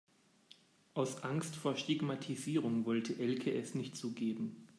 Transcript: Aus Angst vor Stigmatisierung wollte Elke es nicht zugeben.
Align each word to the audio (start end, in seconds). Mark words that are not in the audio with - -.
Aus 0.95 1.21
Angst 1.21 1.55
vor 1.55 1.75
Stigmatisierung 1.75 2.87
wollte 2.87 3.19
Elke 3.19 3.53
es 3.53 3.75
nicht 3.75 3.95
zugeben. 3.95 4.67